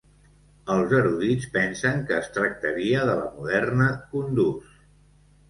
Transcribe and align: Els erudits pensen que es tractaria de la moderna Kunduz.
Els 0.75 0.95
erudits 0.99 1.45
pensen 1.57 1.99
que 2.07 2.17
es 2.21 2.31
tractaria 2.39 3.05
de 3.11 3.15
la 3.21 3.29
moderna 3.37 3.93
Kunduz. 4.09 4.75